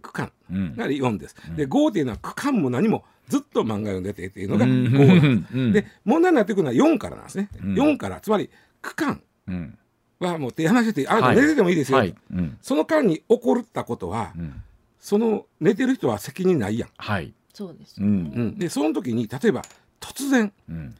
[0.00, 0.76] 区間うん。
[0.76, 1.36] が4です。
[1.48, 1.56] うん。
[1.56, 4.70] で5っていうのは区間も何もずっと漫画読んでてっていうのがうん。
[4.86, 5.54] 5なんです。
[5.54, 5.72] うん。
[5.72, 7.48] で問題になってくるのは4からなんですね。
[7.62, 7.74] うん。
[7.74, 8.48] 4からつまり
[8.80, 9.78] 区間うん。
[10.20, 11.36] はもう手離してあなたはい。
[11.36, 12.02] 寝ててもいいですよ。
[12.62, 14.62] その間に起こったことはうん
[15.04, 16.88] その寝てる人は責任ないやん。
[16.96, 17.34] はい。
[17.52, 18.06] そうですね。
[18.06, 18.58] ん。
[18.58, 19.60] でその時に例えば
[20.00, 20.94] 突然うん。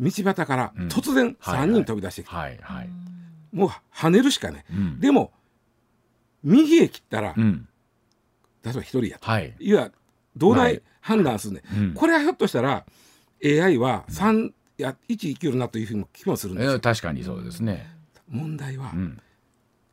[0.00, 0.88] 道端からうん。
[0.88, 2.88] 突然はい3人飛び出してきて、はいはい。
[3.52, 4.64] もう跳ねるしかない。
[4.72, 4.98] うん。
[4.98, 5.30] でも
[6.42, 7.68] 右へ切ったら、うん。
[8.64, 9.30] 例えば1人やと。
[9.30, 9.54] はい。
[9.60, 9.92] いや
[10.38, 10.80] どうはないい。
[11.02, 11.92] 判断するね、うん。
[11.94, 12.86] これはひょっとしたら
[13.44, 17.94] AI は3いや1生きるなというふうにも気もするんですよ、えー確かにそうですね。
[18.26, 19.18] 問題は、うん。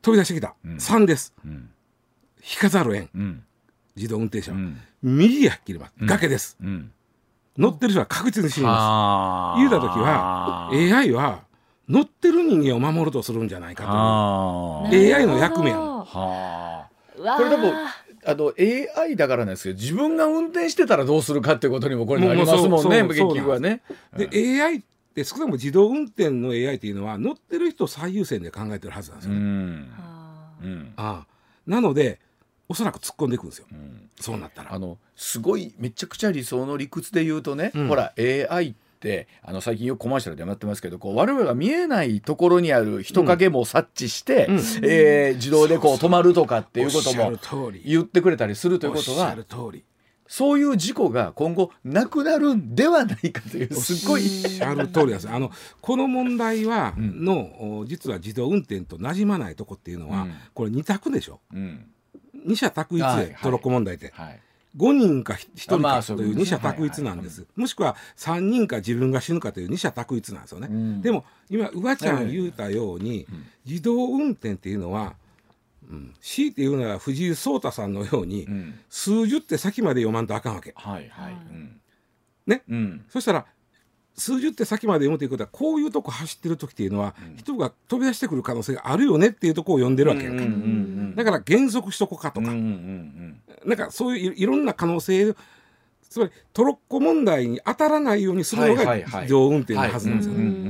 [0.00, 0.76] 飛び出してきた、うん。
[0.76, 1.34] 3です。
[1.44, 1.68] うん。
[2.40, 3.10] 引かざるをえん。
[3.14, 3.44] うん
[3.98, 4.52] 自動運転車。
[4.52, 4.80] は、うん。
[5.02, 6.06] 右へはっきりますうん。
[6.06, 6.92] 崖です、うん。
[7.58, 11.42] 乗ってる人は確実に死にまはす言うた時は AI は
[11.88, 15.14] 乗ってる人間を守ろうとするんじゃないかあという。
[15.14, 17.36] AI の役目やはどわあ。
[17.36, 17.72] これでも
[18.24, 23.82] あの AI だからなんですけど自分が運転してたらどうするかっていうことにもこれなりますもんねもうそう結局はね。
[24.16, 24.28] で
[24.62, 24.82] AI っ
[25.14, 29.90] て少なくとも自動運転の AI っていうのは乗ってる人最優先で考えてるはずなんですうよ、ん。
[29.90, 30.62] はあ。
[30.62, 30.92] うん。
[30.96, 31.26] ああ。
[31.66, 32.20] なので
[32.68, 33.66] おそらく突っ込んでいくんですよ。
[33.72, 34.10] うん。
[34.20, 34.74] そうなったら。
[34.74, 37.88] あのすごいめちゃくちゃ理想の理屈で言うとね、うん。
[37.88, 44.56] ほら AI ってあの最近よくコマーシャルでもやってますけどこう我々が見えないところにある人影も察知して、うん。
[44.84, 47.32] えー自動でこう止まるとかっていうことも
[47.84, 49.36] 言ってくれたりするということは
[50.26, 54.22] そういう事故が今後なくなるんではないかというすごい。
[54.22, 55.28] おっしゃる通りです。
[55.28, 55.50] あの
[55.80, 57.86] この問題は、うん。
[57.86, 60.34] 実は自動運転と馴染まないとこっていうのは、うん。
[60.52, 61.40] これ二択でしょ。
[61.54, 61.86] うん
[62.48, 64.40] 二者択一で、トロッコ問題ってはい。
[64.76, 71.02] 5人か1人まあかという二者択一なんです、もしくは3人か自分が死ぬかという二者択一なんですよね、うん。
[71.02, 72.26] でも今うわちゃはい。
[72.26, 73.46] ん言うたように、うん。
[73.66, 75.14] 自動運転っていうのは、
[75.90, 78.78] うん、強いて言うなら藤井聡太さんのように、うん。
[78.90, 80.74] 数十手先まで読まんとあかんわけ。
[80.76, 81.32] はいはい、はい。
[81.32, 81.80] うん。
[82.46, 82.62] ね。
[82.68, 83.04] うん。
[83.08, 83.46] そしたら
[84.18, 91.14] 数十手先まで読むということはこういうとこ走ってる時っていうのは、うん人が飛び出してくる可能性があるよねっていうところを読んでるわけやんか、うんうんうん。
[91.14, 93.68] だから減速しとこうかとか、うんうんうん。
[93.68, 95.34] なんかそういういいろんな可能性
[96.08, 99.22] つまりトロッコ問題に当たらないようにするのがはいはいはい。
[99.22, 100.34] 自動運転のはずなんですよ。
[100.34, 100.40] ね。
[100.40, 100.64] うんうんうん。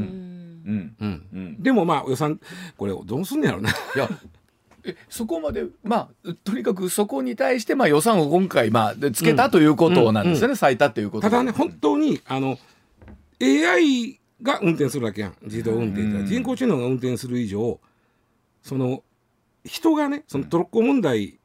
[0.69, 2.39] うんうんうんでもまあ予算
[2.77, 3.71] これどうすんねやろな。
[3.71, 4.09] いや
[4.85, 11.31] えそこまでまあとにかくそこに対してまあ予算を今回まあでつけたということなんですよね、最多ということで。
[11.31, 12.59] ただね本当にあの
[13.41, 15.37] AI が運転するわけやん。
[15.43, 17.81] 自動運転って、うん人工知能が運転する以上
[18.63, 19.03] その
[19.65, 21.39] 人がねそのトロッコ問題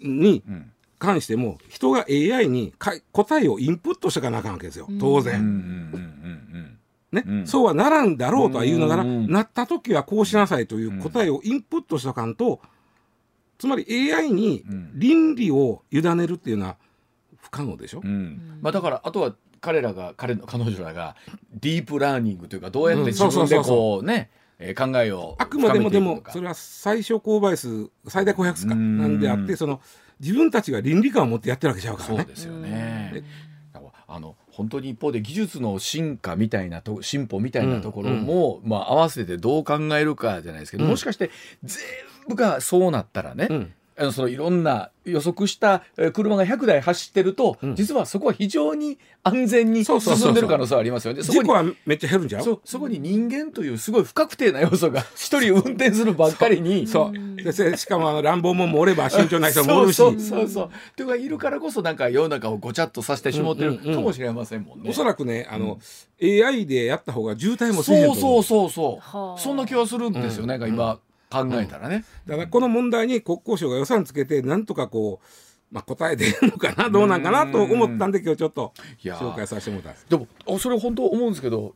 [0.00, 4.86] にうん関しても人が AI にか答えをインプットしてかなあかんわけですよ。
[5.00, 5.40] 当然。
[5.40, 6.78] うん
[7.10, 7.46] ね、うん。
[7.46, 12.60] そうはならんだろうとは言うながら、うんなった時はこうしなさいという答えをインプットしとかんと、
[13.58, 14.90] つまり AI にうん。
[14.94, 16.76] 倫理を委ねるっていうのは
[17.40, 18.58] 不可能でしょ、うんうん。
[18.62, 21.16] まあだからあとは彼らが彼の彼女らが
[21.54, 29.80] ディープラーニングというかどうやって自分でこうねえー考えをあくまでもでもそれは最小公倍数最大公約数かうんなんであってその
[30.20, 32.16] 自分たちが倫理観を持ってやってるわけちゃうからね。
[32.18, 33.24] そうですよね。
[34.06, 40.90] あの本当に一方で技術の進化みたいなと進歩みたいなところも、まあ合わせてどう考えるかじゃないですけど、うん。
[40.90, 41.30] もしかして
[41.64, 41.82] 全
[42.28, 47.74] 部がそうなったらね、うんあのそのいろんな予測したえー車が100台走ってると、うん。
[47.76, 50.26] 実はそこは非常に安全にそうそうそうそう。
[50.28, 51.22] 進んでる可能性はありますよね。
[51.22, 52.42] そこに事故はめっちゃ減るんちゃう？
[52.42, 56.86] そうそこに人間というすごい不確定な要素が一人運転するばっかりに。
[56.86, 57.36] そう。
[57.42, 59.96] でせしかもあの乱暴者もおれば慎重な人もおるし。
[59.96, 60.70] そうそうそうそう。
[60.96, 63.94] というかいるからこそなんか世の中をごちゃっとさせてしもってるうんうんうん。
[63.94, 64.90] かもしれませんもんね。
[64.90, 65.78] おそらくねあの、
[66.20, 69.38] AI でやった方が渋滞もせえへんそうそうそうそう、はあ。
[69.38, 70.98] そんな気はするんですよね、うんなんか今
[71.32, 72.04] 考えたらね。
[72.26, 75.26] だからこの問題に国交省が予算つけてなんとかこう、
[75.74, 79.18] まあ、答えてるのかなどうなんかなと思ったんで今日ちょっといやー。
[79.18, 81.74] 紹介させてもらったんでもあそれ本当思うんですけど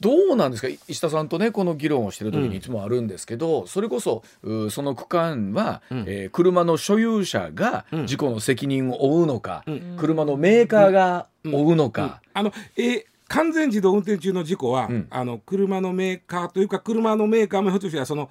[0.00, 0.68] どうなんですか？
[0.86, 6.04] 石田さんとねこの議論をしてる時うんにいつもあるんですけど、それこそうその区間は、うん。
[6.06, 8.06] えー車の所有者がうん。
[8.06, 9.96] 事故の責任を負うのか、うん。
[9.98, 12.22] 車のメーカーが負うのか。
[12.34, 15.06] あのえー完全自動運転中の事故は、うん。
[15.10, 18.30] あの車のメーカーというか車のメーカーもひょっとしたらその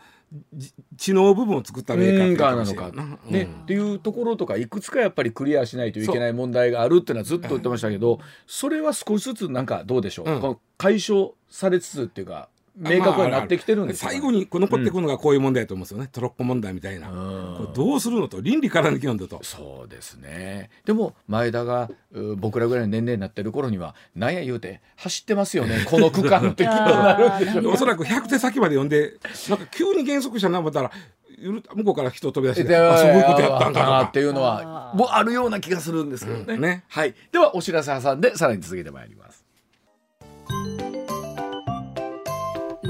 [0.53, 3.41] じ知能部分を作ったメーカーっていうかもしれんなね。
[3.41, 3.61] うん。
[3.63, 10.57] っていうところとかいくつかやっぱりクリアしないといけない問題があるっていうのはずっと言ってましたけど、それは少しずつなんかどうでしょう、うん。
[10.77, 14.09] 解消されつつっていうか明確になってきてるんですよ。
[14.09, 17.73] 最後にこう残ってくるのがこういう問題だと思うんですよね、トロッコ問題みたいな、うん。
[17.73, 19.43] どうするのと倫理から抜き読んだと。
[19.43, 20.69] そうですね。
[20.85, 25.85] でも前田がう僕らぐらいの年齢になってる頃にはなんや言うて走ってますよね。
[25.89, 27.35] この区間って気になる。
[27.35, 29.13] んでしょおそらく100手先まで読んで
[29.49, 30.91] なんか急に減速したな思ったら
[31.39, 34.01] 向こうから人飛び出してであそういうことやったんなか。
[34.03, 36.83] っていうのはもうあるような気がするんですけどね,、うんね。
[36.87, 39.32] はい、ではお知らせ挟んでさらに続けてまいります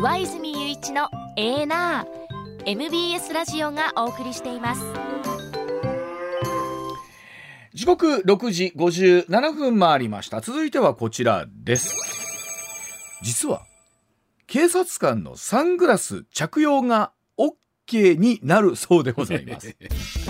[0.04, 2.70] 上泉雄一のエーナー。
[2.70, 4.82] MBS ラジオがお送りしています。
[7.74, 10.42] 時刻6時57分回りました。
[10.42, 11.96] 続いてはこちらです。
[13.22, 13.66] 実は
[14.46, 19.74] 警察官のサングラス着用が OK になるそうでございます。
[19.80, 19.88] え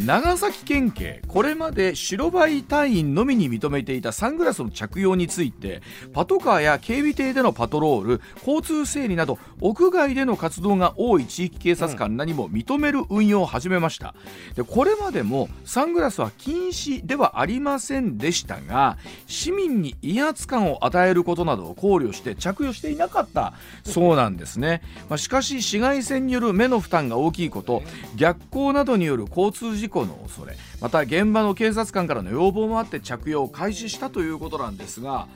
[0.00, 14.14] 長崎県警これまで白バイ隊員のみに認めていたサングラスの着用についてパトカーや警備艇でのパトロール交通整理など屋外での活動が多い地域警察官らにも認める運用を始めました。
[14.54, 23.54] でこれまでもサングラスは禁止ではありませんでしたが市民に威圧感を与えることなどを考慮して着用していなかった
[23.84, 27.82] そうなんですね、まあ、しかし紫外線による目の負担が大きいこと
[28.16, 35.28] 逆行などによる交通事故の恐れまた現場の警察官からの要望もあって着用を開始したということなんですが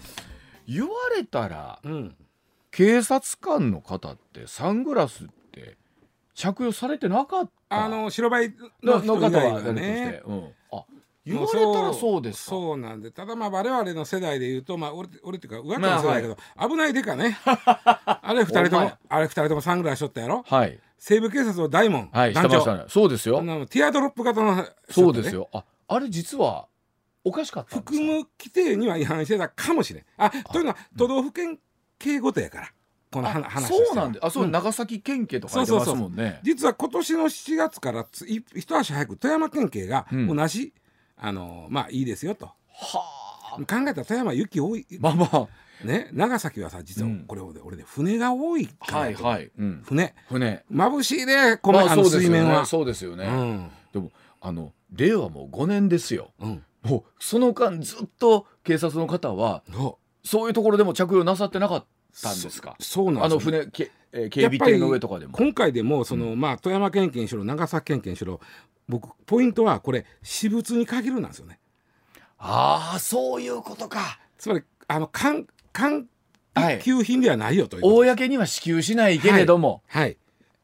[0.66, 2.14] 言われたらうん。
[2.70, 5.78] 警察官の方ってサングラスって
[6.34, 7.84] 着用されてなかった？
[7.86, 10.20] あの白バイのの方はね。
[10.26, 10.84] うん、あ
[11.24, 12.50] 言われたらそうですか？
[12.50, 16.36] そうなんでただまあ我々の世代で言うとまあ俺俺っていうか上手の世代だけど、
[16.68, 17.38] 危ないでかね。
[17.44, 20.44] あれ二人ともあれ二人ともサングラスしとったやろ？
[20.46, 22.56] はい西部警察の大門、はい団長。
[22.56, 22.84] ましたね。
[22.88, 23.38] そうですよ。
[23.38, 25.48] あのティアドロップ型のそうですよ。
[25.52, 26.66] ああれ実は
[27.24, 27.92] おかしかったんですか？
[27.92, 30.04] 含む規定には違反してたかもしれん。
[30.16, 31.58] あというのは都道府県
[31.98, 32.72] 警ごとやから
[33.10, 34.50] このあ話そうなんであそう、ん。
[34.52, 36.40] 長崎県警とか書いてますもんね。
[36.42, 40.36] 実は今年の7月からつい一足早く富山県警がうん。
[40.36, 40.72] 同じ、
[41.16, 42.46] あのまあいいですよと。
[42.46, 42.54] は
[43.52, 43.56] あ。
[43.56, 44.86] 考えたら富山雪多い。
[45.00, 45.48] まあまあ
[45.84, 47.24] ね長崎はさ実はうん。
[47.26, 48.98] これ俺俺ね船が多いから。
[48.98, 50.14] はいはい、うん、船。
[50.28, 50.64] 船。
[50.72, 52.66] 眩しいねこの,、まああの水面は。
[52.66, 53.70] そうですよね、うん。
[53.92, 54.10] でも
[54.40, 56.32] あの令和もう5年ですよ。
[56.40, 56.64] うん。
[56.82, 61.84] もうその間ずっと警察の方はそそういうところでも着用なさってなかっ
[62.22, 62.76] たんですか？
[62.78, 63.52] うそうなんあですよ。
[63.52, 65.32] の船け、えー警備艇の上とかでも。
[65.36, 68.40] 今回でもその、まあ富山県警にしろ長崎県警にしろ
[68.88, 71.58] 僕ポイントはこれ私物に限るなんですよね。
[72.38, 74.18] ああそういうことか。
[74.38, 75.46] つまりあの官官
[76.54, 80.16] はい一級品ではないよということ公には支給しないけれども、はい。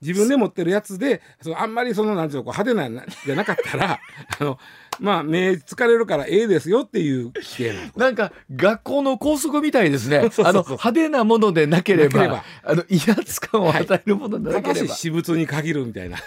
[0.03, 3.99] 自分で持ってるやつで、そのあんまりそのなんていうの派手なじゃなかったら、
[4.39, 4.59] あの
[5.01, 10.19] まあ目疲れるからええですよっていう規定なんか学校の校則みたいですね。
[10.45, 16.19] あの派手なものでなければあの威圧感を与えるものでなただしければ、私物に限るみたいな。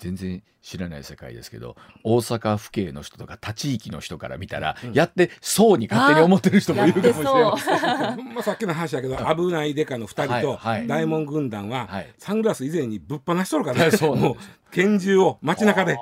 [0.00, 8.16] 全然知らない世界ですけど大阪府警の人とか他地域の人から見たら、やってそうに勝手に思ってる人もいるかもしれません。
[8.16, 10.86] ほんまさっきの話だけど、危ないデカの二人とはいはい。
[10.86, 12.14] 大門軍団ははい。
[12.18, 13.90] サングラス以前にぶっ放しとるからね。
[13.90, 14.36] はいもう
[14.72, 15.98] 拳銃を街中で。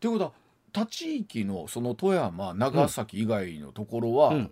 [0.00, 0.32] ということは
[0.72, 4.38] 他地域のその富山長崎以外のところは、うん。
[4.42, 4.48] ま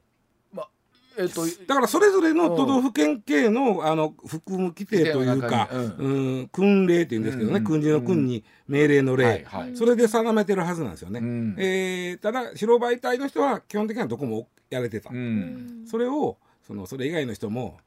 [1.21, 7.65] えっ、とだからそれぞれの都道府県警のあの含む規定というか、うん、訓令っていうんですけどね、うん。
[7.65, 11.21] 訓示の訓に命令の令、それで定めてるはずなんですよね。
[11.21, 11.55] うん。
[11.59, 15.85] えーただ白バイ隊の人は基本的にはどこもやれてた、うん。
[15.87, 17.79] それをそのそれ以外の人も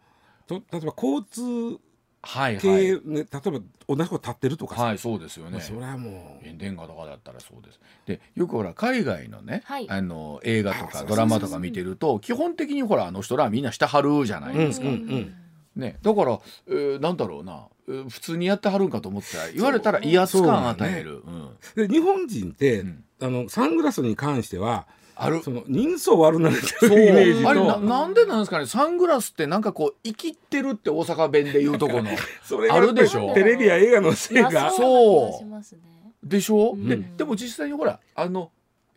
[0.45, 1.79] と例えば交通
[2.23, 2.81] はい系、はい。
[2.81, 5.51] ね例えば同じこと立ってるとかさ、はいそうですよね。
[5.51, 6.57] まあそれはもう。
[6.57, 7.79] 電話とかだったらそうです。
[8.05, 9.89] でよくほら海外のね、はい。
[9.89, 15.36] あの映画とかドラマとか見てると基本的にほらあの人らはみんなしてはるじゃないですか、うんうん
[15.75, 21.49] ね、だから、えーなんだろうな、えー普通にやってはるんかと思ってたら言われたら威圧感与える、うん。
[21.75, 23.03] で日本人って、うん。
[23.21, 25.41] あのサングラスに関してはある。
[25.43, 28.65] その人相悪なるイメージあれなとなんでなんですかね？
[28.65, 32.10] サングラスってなんかこう生きってるって大阪弁で言うとこの。
[32.43, 33.34] それがあるでしょ。
[33.34, 36.28] テレビや映画のせいがそう。
[36.28, 36.88] でしょ、うん。
[36.88, 38.52] ででも実際にほらあの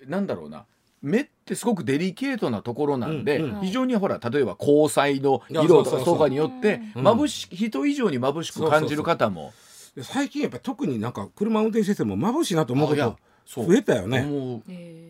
[0.07, 0.65] なんだろうな。
[1.03, 3.61] 目ってすごくデリケートなところなんで、うんうん。
[3.61, 7.07] 非常にほら例えば光彩の色とかとかによってうん。
[7.07, 9.53] 眩し人以上に眩しく感じる方も。
[9.95, 14.21] で最近やっぱ特になんか車運転してても眩しいなと思うこあいやとそう増えたよね。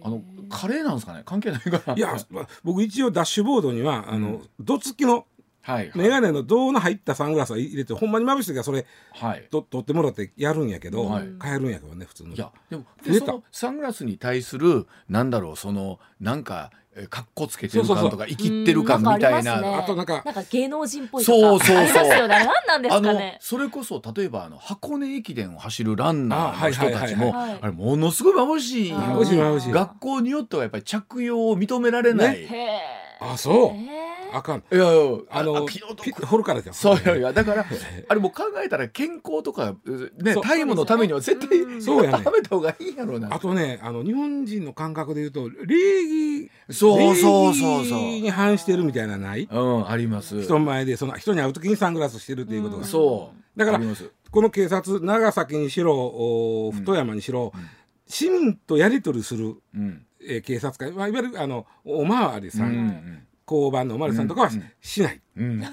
[0.03, 1.23] あのカレーなんですかね？
[1.25, 2.15] 関係ないかないいや
[2.63, 5.27] 僕一応ダッシュボードにはあの、どつきの
[5.67, 9.47] はい眼鏡の銅の入ったサングラスは入れてほんまに眩しい時はそれはい。
[9.51, 11.29] と取ってもらってやるんやけど、はい。
[11.39, 12.35] 買えるんやけどね普通の。
[12.35, 18.19] いやでもでそのサングラスに対するなんだろうそのなんかえーかっこつけてるそうそうそう。
[18.19, 19.61] 感とか生きってる感みたいな。
[19.61, 19.75] ね。
[19.75, 21.77] あとなんかなんか芸能人っぽいとかそうそうそう。
[21.79, 22.49] ありますよね。
[22.67, 27.59] なんですあのかねそれこそ例えばあの箱根駅伝を走るランナーのあはいはいはい人たちもはい。
[27.61, 28.93] あれものすごい眩しい。
[28.93, 29.73] 眩しい眩しい。
[29.73, 32.81] 学校によってはやっぱり着用を認められない、へえ
[33.21, 33.77] あそう。
[33.77, 34.59] へあかん。
[34.59, 36.75] いやいやあの掘るからじゃん。
[36.75, 37.65] そういやいやだから
[38.09, 39.75] あれもう考えたら健康とか
[40.19, 41.83] ねタイムのためには絶対うん。
[41.83, 43.35] そうやね食べた方がいいんやろうな。
[43.35, 48.01] あとねあの日本人の感覚で言うと礼儀そうそうそう礼そう。
[48.01, 49.49] 儀に反してるみたいなのない？
[49.51, 50.43] うんあります。
[50.43, 53.59] 人前でその人に会う時にサングラスしてるっていうことが、うんそう。
[53.59, 53.81] だから
[54.31, 57.69] この警察長崎にしろお太山にしろ、うん。
[58.09, 60.05] 市民とやり取りする、うん。
[60.21, 65.21] えー警察官、まあ、いわゆるあのおまわりさん交番のおまわりさんとかはし,、うんない。
[65.37, 65.65] うん。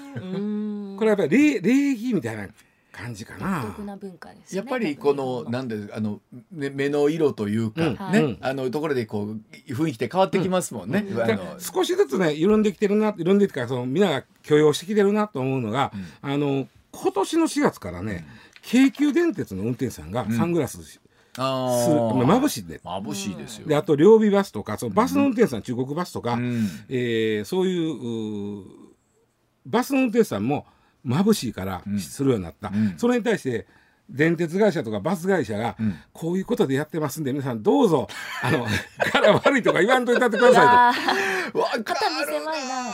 [0.92, 0.96] うん。
[0.96, 2.48] これはやっぱり礼礼儀みたいな
[2.92, 3.84] 感じか独な特。
[3.84, 6.20] な文化ですねやっぱりこのなんであの
[6.52, 8.12] め目の色というか、うん。
[8.12, 8.38] ね、うん。
[8.40, 9.40] あのところでこう
[9.72, 11.06] 雰囲気って変わってきますもんね。
[11.58, 18.24] 少しずつね緩んできてるな緩んできてからそのみんなが許容してきてるなと思うのが、あの今年の4月からね、
[18.62, 20.78] 京急電鉄の運転手さんがサングラス
[21.36, 21.44] ま
[22.34, 22.78] あ眩いしいで。
[22.78, 23.66] 眩しいですよ。
[23.66, 26.68] であと両備バスとかそのバスの運転手さん、中国バスとか、うん。
[26.88, 28.64] えーそういううー
[29.66, 30.66] バスの運転手さんも
[31.06, 31.98] 眩しいからうん。
[31.98, 32.94] するようになった、うん。
[32.98, 33.66] それに対して
[34.10, 35.96] 電鉄会社とかバス会社が、うん。
[36.12, 38.06] こういうことでやってますんで皆さんどうぞ
[38.42, 38.66] あの
[39.12, 41.58] 柄悪いとか言わんといたってくださいやー。
[41.58, 42.84] わかる肩身狭いな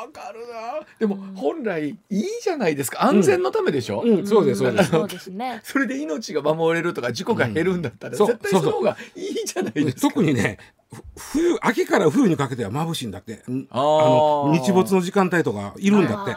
[0.00, 0.86] わかるな。
[0.98, 3.04] でも本来いいじゃないですか。
[3.04, 4.04] 安全のためでしょ。
[4.06, 5.60] いと、うん、そうですそうです、そうですね。
[5.64, 10.00] それで命が守れるとか事故が減るんだったら、絶対その方がいいじゃないですか。
[10.00, 10.58] 特にね
[10.92, 13.42] ふ冬秋から冬にかけては眩しいんだって。
[13.48, 16.30] んあの日没の時間帯とかいるんだって。
[16.32, 16.36] だ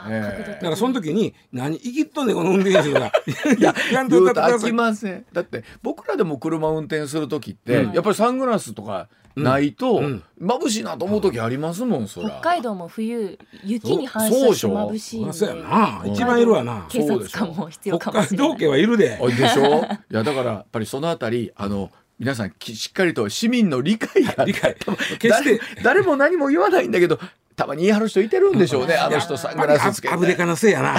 [0.59, 3.11] からその時に何生きっとんねんこの運転手が。
[3.25, 7.93] いいや言わんとだって僕らでも車運転する時って、うん。
[7.93, 10.01] やっぱりサングラスとかないと、
[10.41, 12.29] 眩しいなと思う時ありますもんそら。
[12.29, 14.89] 北海道も冬雪に反射してそうでしょ。
[14.91, 16.03] 眩しいそうやな。
[16.05, 16.85] 一番いるわな。
[16.89, 18.47] 警察官も必要か北もしれない。
[18.47, 19.19] 海道警はいるで。
[19.21, 24.75] あでしょ いやだからやっぱりそのあたりあの皆さんきしっかりと市民の理解が理解。
[25.19, 27.19] 決して誰誰も何も言わないんだけど
[27.55, 30.13] たまに言い張る人いてるんでしょうねあの人サングラスつけて。
[30.13, 30.95] アブデカのせいやな。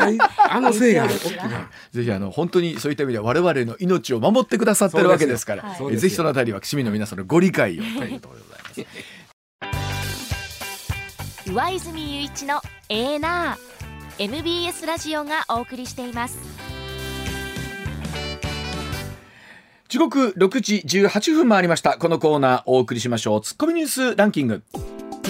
[0.00, 0.18] あい
[0.50, 5.74] あのせいが大きなぜひあの本当にそういった意味では我々の命を守ってくださってるわけですから。
[5.76, 6.06] そうですよ。
[6.06, 7.82] えぜひそのあたりは市民の皆さんのご理解を。
[7.82, 8.16] とい。
[8.16, 8.74] うところでございま
[11.44, 11.50] す。
[11.50, 13.76] 上泉雄一のエーナー。
[14.18, 16.38] MBS ラジオがお送りしています。
[19.88, 21.98] 時刻6時18分回りました。
[21.98, 23.40] このコーナーお送りしましょう。
[23.42, 24.62] ツッコミニュースランキング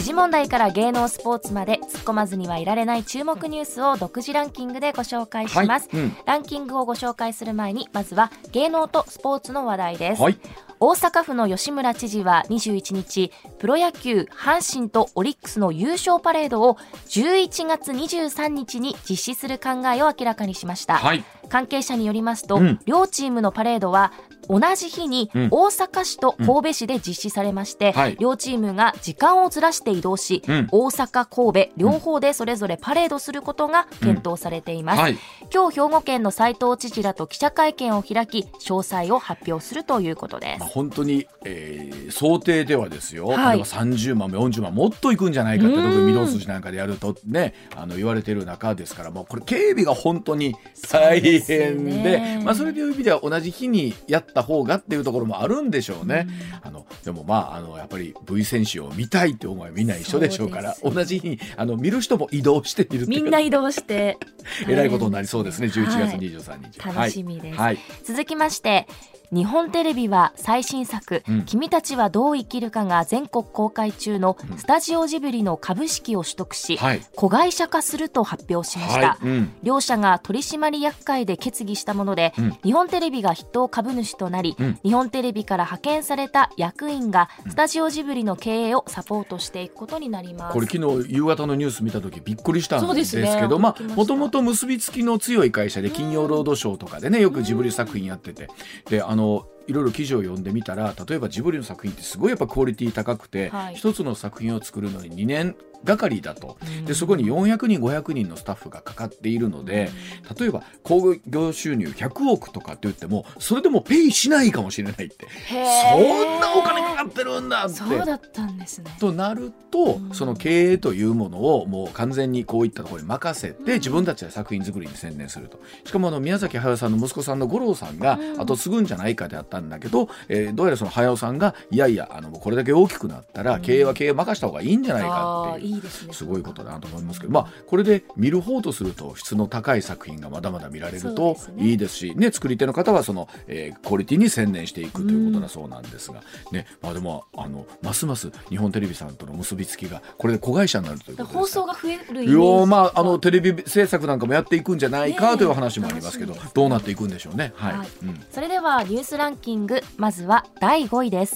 [0.07, 6.05] 時事問題から芸能スポーツまで突っ込まずにはいられない注目ニュースを独自ランキングでご紹介します、はい。
[6.05, 6.17] うん。
[6.25, 10.39] ランキングをご紹介する前にまずは芸能とスポーツの話題です、はい。
[10.79, 16.77] 大阪府の吉村知事は21日プロ野球阪神とオリックスの優勝パレードを
[17.09, 22.81] 11月23日に実施する考えを明らかにしました、はい関係者によりますと、うん。
[22.87, 24.13] 両チームのパレードは
[24.49, 25.49] 同じ日にうん。
[25.51, 28.17] 大阪市と神戸市で実施されまして、はい。
[28.21, 30.69] 両チームが時間をずらして移動し、うん。
[30.71, 35.19] 大阪神戸両方でそれぞれパレードすることが検討されています、はい。
[35.53, 40.61] 今日兵庫県の斉藤知事らと記者会見を開き詳細を発表するということです。
[40.61, 43.59] まあ、本当に、えー想定ではですよ、はい。
[43.59, 45.83] 例えば30万40万もっといくんじゃないかってうん。
[45.83, 50.55] 特に御堂筋なんかでやるとねあの言われている中ですからもうこれ警備が本当に
[50.91, 52.41] 大変そうでね。
[52.45, 56.27] まあ、それという意味では同じ日にやった方がっていうところもあるんでしょうね。
[56.63, 64.19] あのでもまああのやっぱり V 選手を見たいって思いはみんな一緒でしょうから同じ日にあの見る人も移動してみるみんな移動して。
[64.69, 67.59] えらいことになりそうですね11月はい23日、楽しみです。
[67.59, 68.87] はい、続きまして
[69.33, 71.43] 日本テレビは最新作「うん。
[71.45, 74.59] 君たちはどう生きるか」が全国公開中のうん。
[74.59, 77.01] スタジオジブリの株式を取得し、はい。
[77.15, 79.27] 子会社化すると発表しました、はい。
[79.27, 79.53] うん。
[79.63, 82.57] 両社が取締役会で決議したもので、うん。
[82.63, 84.79] 日本テレビが筆頭株主となり、うん。
[84.83, 90.55] 日本テレビから派遣された役員がスタジオジブリの経営をサポートしていくことになります。
[90.55, 93.75] これ昨日夕方のニュース見た時びっくりしたんですけども
[94.07, 98.49] ともと結びつきの強い会社で金曜ロードショーとかでねよくジブリ作品やってて。
[98.89, 103.75] であのいろいろ記事を読んでみたら例えばジブリの作品ってすごいやっぱクオリティ高くて、はい。
[103.75, 106.57] 一つの作品を作るのに2年がかりだと。
[106.85, 109.91] でそこに400人500人のスタッフがかかっているので
[110.39, 115.27] 例えば興行収入100億とかって言ってもそれでもペイしないかもしれないって。
[115.49, 115.55] そ
[115.99, 117.75] んなお金かかってるんだって。
[117.75, 118.97] そうだったんですね。
[118.99, 125.61] となると、その経営というものをもう完全にこういったところに任せて、自分たちで作品作りに専念すると。
[125.85, 135.66] しかもあの宮崎駿さんの息子さんの五郎さんが後継ぐんじゃないかであったんだけど、えーどうやらその駿さんがいやいやあのこれだけ大きくなったら経営は経営任した方がいいんじゃないかっていう。
[135.67, 136.13] いいですね。
[136.13, 157.53] すごいことだなと思いますけど、まあ、これで見る方とすると質の高い作品がまだまだ見られるといいですし、ね、作り手の方はその、えークオリティに専念していくということだそうなんですが、ねまあ、でもあのますます日本テレビさんとの結びつきがこれで子会社になるということです放送が増えるイメまああのテレビ制作なんかもやっていくんじゃないかという話もありますけど、楽しみですどうなっていくんでしょうね。
[157.57, 157.89] はい、はい。
[158.03, 158.25] うん。
[158.31, 161.35] それではニュースランキングまずは第5位です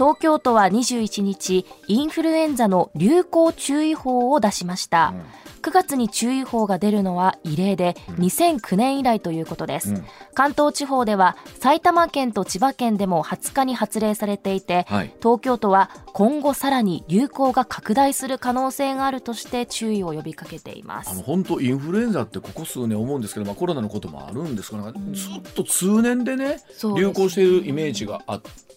[0.00, 5.12] 東京都は21日インフルエンザの流行注意報を出しました、
[5.60, 10.04] 9月に注意報が出るのは異例で2009年以来ということです、うん。
[10.32, 15.12] 関東地方では埼玉県と千葉県でも20日に発令されていて、はい。
[15.18, 21.10] 東京都は今後さらに流行が拡大する可能性があるとして注意を呼びかけています。
[21.10, 24.94] あの本当インフルエンザってここ数年思うんですけど、まあ、コロナのこともあるんですがなん。
[24.94, 26.56] かずっと通年でね
[26.96, 28.69] 流行しているイメージがあって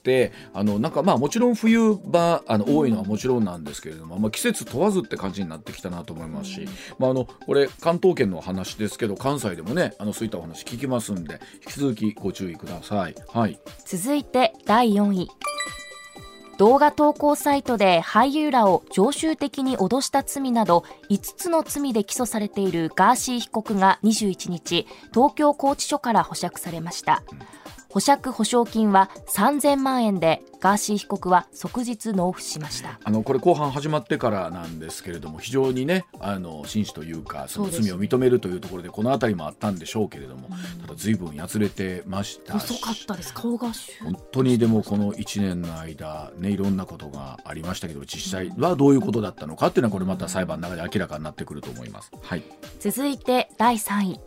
[0.54, 6.68] あのなんかまあもちろん冬場あの多いのはもちろんなんですけれども、まあ、季節問わずって感じになってきたなと思いますし、
[6.99, 13.16] まあ、あのこれ関東圏の話ですけど関西でもねあのそういったお話聞きますんで引き続きご注意ください。
[13.28, 15.30] はい、続いて第4位。
[16.58, 27.24] 動画投稿サイトで俳優らを常習的に脅した罪など5つの罪で起訴されているガーシー被告が21日東京拘置所から保釈されました
[27.93, 32.99] 保釈保証金は3000万円でガーシー被告は即日納付しました。
[33.03, 40.49] あのこれ後半始まってからなんですけれども非常にねあの紳士というかその罪を認めるというところでこの辺りもあったんでしょうけれども、
[40.81, 43.31] ただ随分やつれてましたし遅かったです。
[43.31, 43.67] 顔が
[44.03, 52.09] 本当にでもこの1年の間ねいろんなことがありましたけど実際はどういうことだったのかっていうのはこれまた裁判の中で明らかになってくると思います。
[52.23, 52.43] はい、
[52.79, 54.19] 続いて第3位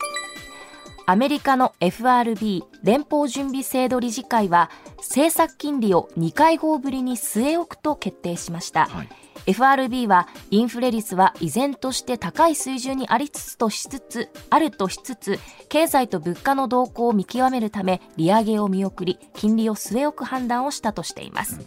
[1.08, 9.08] アメリカの FRB 連邦準備制度理事会は政策金利を2会合ぶりに据え置くと決定しました、はい。
[9.46, 15.38] FRB はインフレ率は依然として高い水準にありつつとしつつあるとしつつ
[15.68, 21.60] 経済と物価の動向を見極めるため利上げを見送り金利を据え置く判断をしたとしています、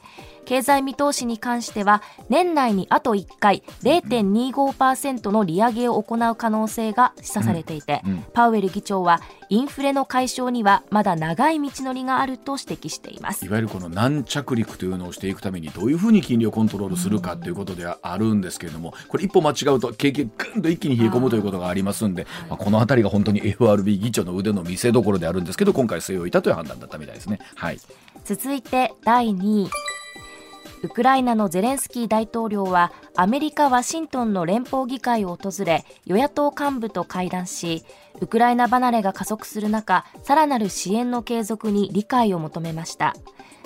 [0.50, 13.46] 経済見通しに関しては年内にあと1回0.25%の利上げを行う可能性が示唆されていて、うんうんパウエル議長はインフレの解消にはまだ長い道のりがあると指摘しています。
[13.46, 27.40] いわゆるこの軟着陸というのをしていくためにどういうふうに金利をコントロールするかということではあるんですけれどもこれ一歩間違うと景気がぐんと一気に冷え込むということがありますんでまあ、この辺りが本当に FRB 議長の腕の見せ所であるんですけど今回据え置いたという判断だったみたいですね。
[27.56, 27.80] はい。
[28.24, 29.70] 続いて第2位
[30.82, 37.84] ウクライナのゼレンスキー大統領はアメリカ・ワシントンの連邦議会を訪れ与野党幹部と会談し
[38.22, 43.14] ウクライナ離れが加速する中さらなる支援の継続に理解を求めました。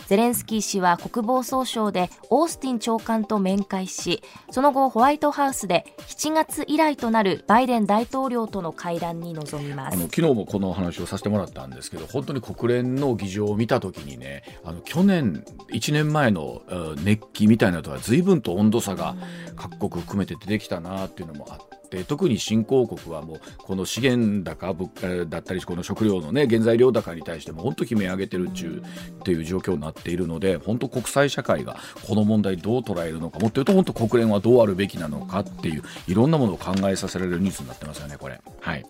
[0.08, 16.62] ゼレンスキー氏は国防総省でオースティン長官と面会しその後ホワイトハウスで7月以来となるバイデン大統領との会談に臨みますあの昨日もこの話をさせてもらったんですけど本当に国連の議場を見た時にねあの去年1年前の
[17.04, 19.16] 熱気みたいなのとは随分と温度差が
[19.56, 21.83] 各国含めて出てきたなっていうのもあって。
[22.04, 31.78] 特に新興国はもうこの資源高物価だったりこの食料のね原材料高に対しても本当悲鳴上げてるっちゅうっていう状況になっているので本当国際社会が
[32.08, 38.42] この問題どう捉えるのかもっと言うと本当国連はどうあるべきなのかっていういろんなものを考えさせられるニュースになってますよねこれ。
[38.60, 38.86] はい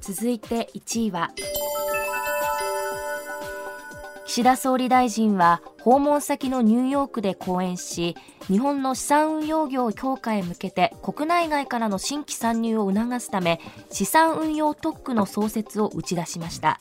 [0.00, 1.30] 続いて1位は
[4.30, 8.16] 岸田総理大臣は訪問先のニューヨークで講演し
[8.46, 13.58] 日本の資産運用業強化へ向けて国内外からの新規参入を促すため
[13.90, 16.80] 資産運用特区の創設を打ち出しました。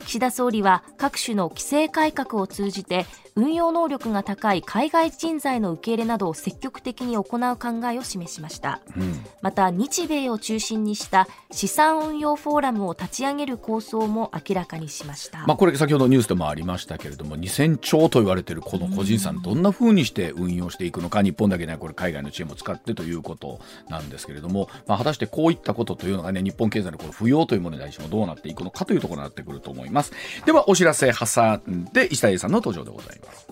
[0.00, 8.80] 岸田総理は各種の規制改革を通じて運用能力が高い海外人材の受け入れなどを積極的に行う考えを示しました。
[8.96, 9.24] うん。
[9.40, 30.12] また日米を中心にした資産運用フォーラムを立ち上げる構想も明らかにしました、まあ、これ先ほどニュースでもありましたけれども2000兆と言われているこの個人資産どんなふうにして運用していくのか日本だけではこれ海外の知恵も使ってということなんですけれども、まあ、果たしてこういったことというのがね日本経済のこの不要というものに対してもどうなっていくのかというところになってくると思います。
[30.46, 33.50] ではお知らせ挟んで石田英さんの登場でございます。